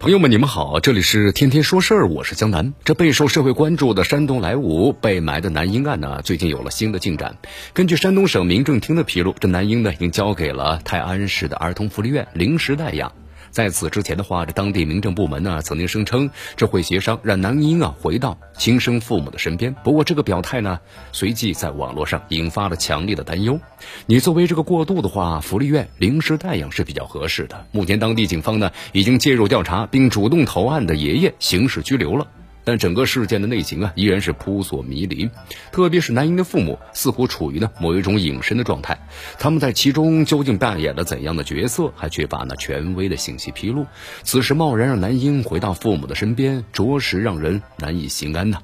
[0.00, 2.72] 朋友们，你们好，这里是天天说事儿，我是江南。
[2.84, 7.36] 这备受社会关注的山东莱芜被埋的男婴案呢，最近有了新的进展。
[7.74, 13.12] 根据山东省民政厅的披露，这男婴呢已经交给了泰安市的儿童福利院临时代养。
[13.50, 19.74] 在此之前的话，这当地民政部门呢曾经声称这会协商让男婴啊回到亲生父母的身边。
[19.82, 20.78] 不过这个表态呢，
[21.12, 23.58] 随即在网络上引发了强烈的担忧。
[24.06, 27.66] 你作为这个过渡的话，福利院临时代养是比较合适的。
[27.72, 32.26] 目前当地警方呢已经介入调查，并主动投案的爷爷刑事拘留了。
[32.64, 35.30] 但整个事件的内情啊，依然是扑朔迷离，
[35.72, 38.98] 特别是男婴的父母似乎处于呢某一种隐身的状态，
[39.38, 43.86] 他们在其中究竟扮演了怎样的角色，还缺乏呢权威的信息披露。
[44.22, 48.58] 此时贸然让男婴回到父母的身边，着实让人难以心安呐。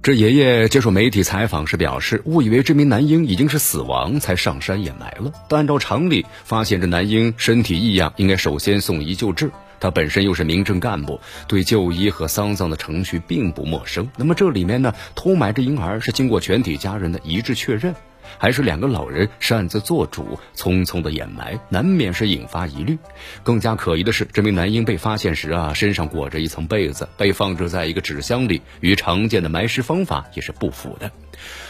[0.00, 5.32] 这爷爷接受媒体采访时表示，误以为这名男婴已经是死亡，才上山掩埋了。
[5.48, 9.50] 但按照常理，发现这男婴身体异样，应该首先送医救治。
[9.80, 14.08] 他本身又是民政干部，对就医和丧葬的程序并不陌生。
[14.16, 17.94] 那么这里面呢，偷埋这婴儿是经过全体家人的一致确认，
[18.38, 22.98] 还是两个老人擅自做主，匆匆的掩埋，难免是引发疑虑。
[23.42, 31.10] 更加可疑的是，这名男婴被发现时啊，身上裹着一层被子，被放置在一个纸箱里，与常见的埋尸方法也是不符的。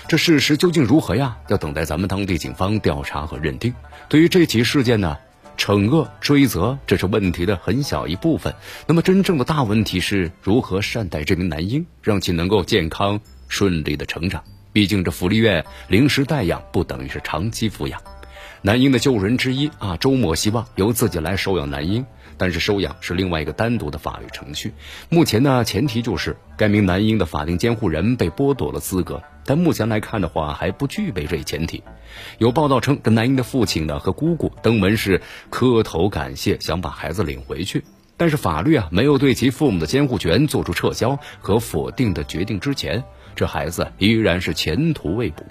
[0.08, 1.36] 这事实究竟如何呀？
[1.48, 3.74] 要等待咱们当地警方调查和认定。
[4.08, 5.18] 对于这起事件呢？
[5.58, 8.54] 惩恶追责，这是问题的很小一部分。
[8.86, 14.42] 那么，真正的大问题是如何善待这名男婴，让其能够健康顺利的成长。
[14.72, 18.00] 毕竟，这福利院临时代养不等于是长期抚养。
[18.62, 22.04] 男婴的救人之一啊，周某希望由自己来收养男婴，
[22.36, 24.72] 但是收养是另外一个单独的法律程序。
[25.08, 29.22] 目前呢，前提就是该名男婴的法定监护人被剥夺了资格。
[29.44, 31.82] 但目前来看的话，还不具备这一前提。
[32.38, 37.84] 有报道称，这男婴的父亲呢和姑姑登门是磕头感谢，想把孩子领回去。
[38.16, 43.04] 但是法律啊没有对其父母的监护权做出撤销和否定的决定之前，
[43.36, 45.44] 这孩子依然是前途未卜。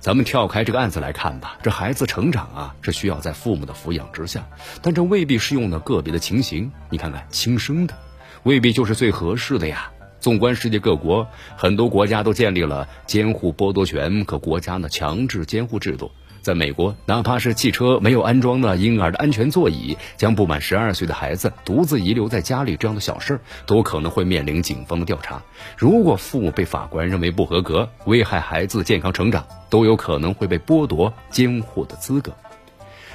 [0.00, 4.46] 咱们跳开这个案子来看吧，这孩子成长啊是需要在父母的抚养之下，
[4.80, 6.70] 但这未必适用的个别的情形。
[6.90, 7.94] 你看看，亲生的
[8.42, 9.90] 未必就是最合适的呀。
[10.20, 11.26] 纵观世界各国，
[11.56, 16.12] 很多国家都建立了监护剥夺权和国家的强制监护制度。
[16.42, 25.40] 在美国，哪怕是汽车没有安装的婴儿的安全座椅，将不满十二岁的孩子独自遗留在家里这样的小事，都可能会面临警方的调查。
[25.78, 32.32] 如果父母被法官认为不合格，危害孩子健康成长，都有可能会被剥夺监护的资格。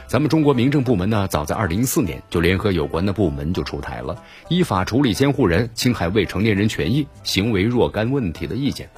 [0.07, 8.89] 咱们中国民政部门呢，早在二零一四年就联合有关的部门就出台了依法处理监护人侵害未成年人权益、行为若干问题的意见，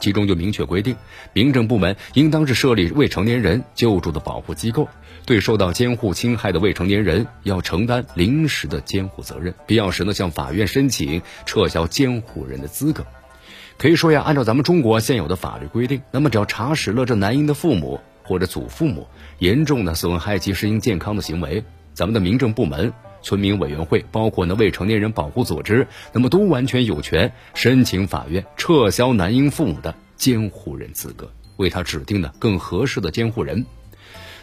[0.00, 0.96] 其中就明确规定，
[1.32, 4.88] 民政部门应当是设立未成年人救助的保护机构，
[5.26, 13.06] 对受到监护侵害的未成年人要承担临时的监护责任，必要时呢向法院申请撤销监护人的资格。
[13.78, 18.00] 可以说呀，按照咱们中国现有的法律规定，那么只要查实了这男婴的父母。
[18.22, 19.08] 或者祖父母
[19.40, 33.66] 严重的损害其身心健康的行为，咱们的民政部门、村民委员会，包括呢未成年人保护组织，那么都完全有权申请法院撤销男婴父母的监护人资格，为他指定呢更合适的监护人。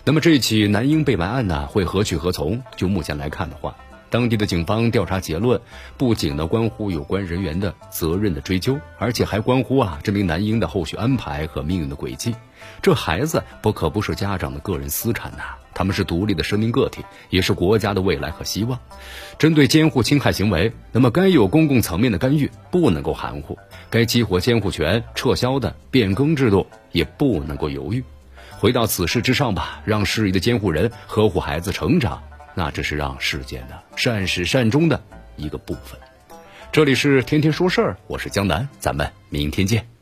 [0.03, 2.61] 那么这起男婴被埋案呢，会何去何从？
[2.75, 3.75] 就目前来看的话。
[4.09, 5.59] 当地的警方调查结论，
[5.97, 12.35] 不仅呢关乎有关人员的责任的追究，而且还关乎啊这名男婴的后续安排和命运的轨迹。
[12.81, 18.79] 这孩子不可不是家长的个人私产呐，他们是独立的生命个体，也是国家的未来和希望。
[19.37, 23.55] 针对监护侵害行为，那么该有公共层面的干预，不能够含糊；
[23.89, 28.03] 该激活监护权撤销的变更制度，也不能够犹豫。
[28.59, 32.23] 回到此事之上吧，让适宜的监护人呵护孩子成长。
[32.57, 34.99] 那只是让世间的善始善终的
[35.35, 35.99] 一个部分。
[36.71, 39.96] 这里是天天说事儿，我是江南，咱们明天见。